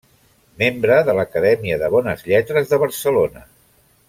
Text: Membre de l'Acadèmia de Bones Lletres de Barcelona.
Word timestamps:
Membre 0.61 0.95
de 1.09 1.15
l'Acadèmia 1.19 1.77
de 1.83 1.91
Bones 1.97 2.25
Lletres 2.31 2.73
de 2.73 2.81
Barcelona. 2.87 3.47